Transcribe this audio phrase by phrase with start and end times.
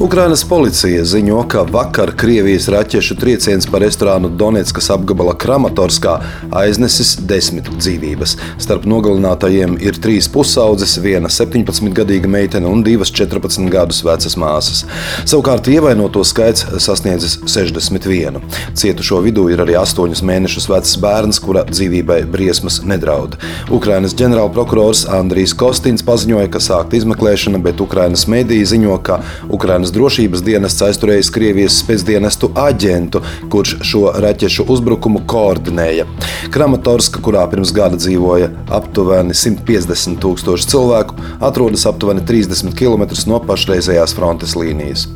[0.00, 6.18] Ukrainas policija ziņo, ka vakar Krievijas raķešu trieciens par restorānu Donetskas apgabala Kramatorskā
[6.52, 8.34] aiznesis desmit dzīvības.
[8.60, 14.82] Starp nogalinātajiem ir trīs pusaudzes, viena 17-gadīga meitene un divas 14 gadus vecas māsas.
[15.24, 18.36] Savukārt ievainoto skaits sasniedzis 61.
[18.76, 23.40] Cietušo vidū ir arī 8 mēnešus vecs bērns, kura dzīvībai briesmas nedraud.
[23.72, 29.94] Ukrainas ģenerālprokurors Andrijs Kostins paziņoja, ka sākta izmeklēšana, bet Ukrainas mediji ziņo, ka Ukrainas Nacionālās
[29.94, 33.20] drošības dienests aizturējis Krievijas spēcdienestu aģentu,
[33.52, 36.06] kurš šo raķešu uzbrukumu koordinēja.
[36.50, 44.16] Kramatorska, kurā pirms gada dzīvoja aptuveni 150 tūkstoši cilvēku, atrodas aptuveni 30 km no pašreizējās
[44.16, 45.06] frontes līnijas.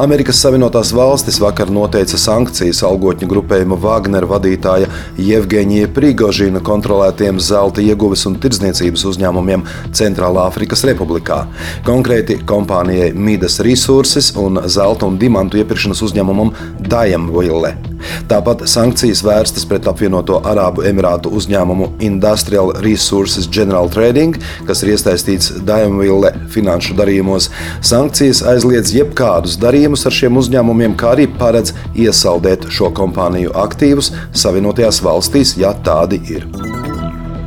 [0.00, 4.88] Amerikas Savienotās valstis vakar noteica sankcijas algotņu grupējuma Wagner vadītāja
[5.20, 11.42] Jevgeņija Prigožina kontrolētiem zelta ieguves un tirdzniecības uzņēmumiem Centrālā Afrikas Republikā.
[11.84, 17.91] Konkrēti kompānijai Midas Resources un zelta un dimantu iepirkšanas uzņēmumam Diamville.
[18.32, 25.50] Tāpat sankcijas vērstas pret apvienoto Arābu Emirātu uzņēmumu Industrial Resources General Trading, kas ir iesaistīts
[25.68, 27.50] Daimville finanšu darījumos.
[27.84, 35.04] Sankcijas aizliedz jebkādus darījumus ar šiem uzņēmumiem, kā arī paredz iesaldēt šo kompāniju aktīvus Savienotajās
[35.04, 36.48] valstīs, ja tādi ir.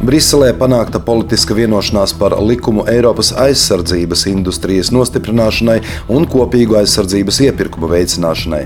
[0.05, 5.79] Briselē panākta politiska vienošanās par likumu Eiropas aizsardzības industrijas nostiprināšanai
[6.13, 8.61] un kopīgu aizsardzības iepirkumu veicināšanai.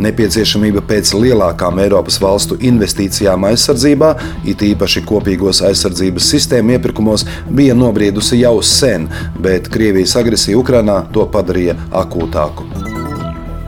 [0.00, 4.14] Nepieciešamība pēc lielākām Eiropas valstu investīcijām aizsardzībā,
[4.48, 9.10] it īpaši kopīgos aizsardzības sistēmu iepirkumos, bija nobriedusi jau sen,
[9.44, 12.77] bet Krievijas agresija Ukrainā to padarīja akūtāku.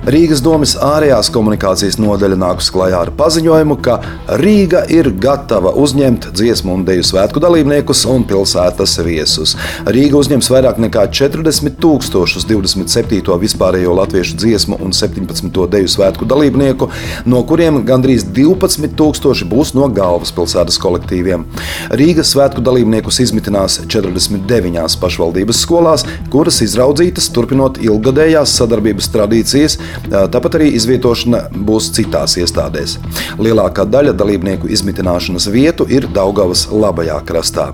[0.00, 3.98] Rīgas domas ārējās komunikācijas nodaļa nākus klajā ar paziņojumu, ka
[4.40, 9.52] Rīga ir gatava uzņemt dziesmu un deju svētku dalībniekus un pilsētas viesus.
[9.84, 13.36] Rīga uzņems vairāk nekā 40 tūkstošus 27.
[13.42, 15.52] vispārējo latviešu dziesmu un 17.
[15.74, 16.88] deju svētku dalībnieku,
[17.28, 21.44] no kuriem gandrīz 12 tūkstoši būs no galvaspilsētas kolektīviem.
[21.92, 29.80] Rīgas svētku dalībniekus izmitinās 49 pašvaldības skolās, kuras izraudzītas turpinot ilgadējās sadarbības tradīcijas
[30.10, 32.98] Tāpat arī izvietošana būs citās iestādēs.
[33.40, 37.70] Lielākā daļa dalībnieku izmitināšanas vietu ir Daugavas labajā krastā.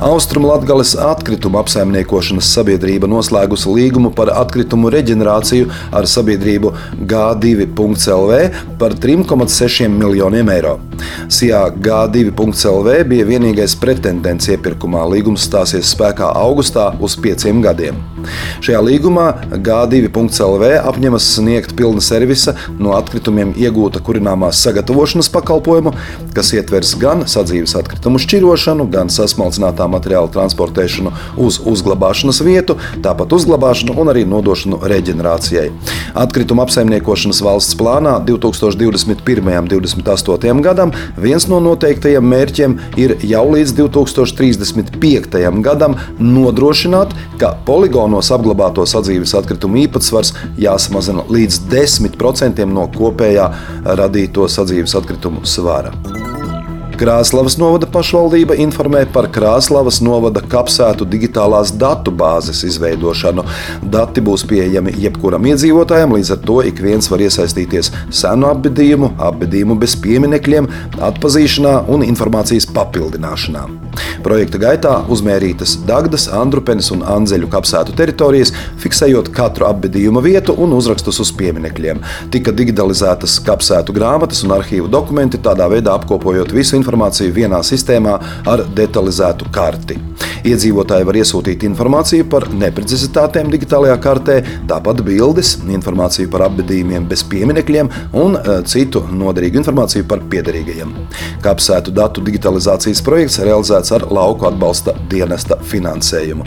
[0.00, 5.66] Austrumlatgales atkrituma apsaimniekošanas sabiedrība noslēgusi līgumu par atkritumu reģenerāciju
[5.98, 6.70] ar sabiedrību
[7.10, 8.36] G2.CLV
[8.78, 10.76] par 3,6 miljoniem eiro.
[11.26, 15.02] SIA G2.CLV bija vienīgais pretendents iepirkumā.
[15.10, 17.98] Līgums stāsies spēkā augustā uz pieciem gadiem.
[18.62, 25.94] Šajā līgumā G2.CLV apņemas sniegt pilna servisa no atkritumiem iegūta kurināmās sagatavošanas pakalpojumu,
[26.38, 31.12] kas ietvers gan sadzīves atkritumu šķirošanu, gan sasmalcinātām materiālu transportēšanu
[31.44, 35.68] uz uzglabāšanas vietu, tāpat uzglabāšanu un arī nodošanu reģenerācijai.
[36.18, 39.48] Atkrituma apsaimniekošanas valsts plānā 2021.
[39.58, 40.62] un 2028.
[40.64, 45.62] gadam viens no noteiktajiem mērķiem ir jau līdz 2035.
[45.64, 53.52] gadam nodrošināt, ka poligonos apglabāto sadzīves atkritumu īpatsvars jāsamazina līdz 10% no kopējā
[53.98, 55.94] radīto sadzīves atkritumu svara.
[56.98, 63.44] Krāslavas novada pašvaldība informē par Krāslavas novada kapsētu digitālās datu bāzes izveidošanu.
[63.86, 69.76] Dati būs pieejami jebkuram iedzīvotājam, līdz ar to ik viens var iesaistīties senu apbedījumu, apbedījumu
[69.78, 70.66] bez pieminekļiem,
[71.10, 73.62] atpazīšanā un informācijas papildināšanā.
[74.26, 78.50] Projekta gaitā uzmērītas Dagdas, Andrupenes un Anzeļu kapsētu teritorijas,
[78.82, 82.02] fiksējot katru apbedījuma vietu un uzrakstus uz pieminekļiem.
[82.34, 88.16] Tika digitalizētas kapsētu grāmatas un arhīvu dokumenti, tādā veidā apkopojot visu informāciju informāciju vienā sistēmā
[88.48, 89.98] ar detalizētu karti.
[90.48, 94.38] Iedzīvotāji var iesūtīt informāciju par neprecizitātēm digitālajā kartē,
[94.70, 100.94] tāpat bildes, informāciju par apbedījumiem bez pieminekļiem un e, citu noderīgu informāciju par piederīgajiem.
[101.44, 106.46] Kapsētu datu digitalizācijas projekts realizēts ar lauku atbalsta dienesta finansējumu.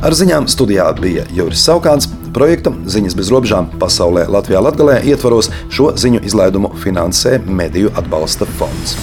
[0.00, 2.08] Ar ziņām studijā bija Juris Saukāns.
[2.34, 8.96] Projekta Ziņas bez robežām pasaulē Latvijā Latgalē ietvaros šo ziņu izlaidumu finansē Mediju atbalsta fonds.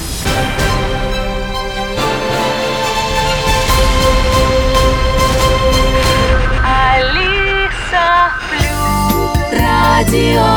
[9.98, 10.57] Radio